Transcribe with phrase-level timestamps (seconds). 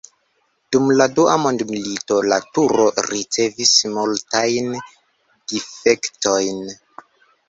[0.75, 4.71] Dum la Dua mondmilito la turo ricevis multajn
[5.53, 6.65] difektojn.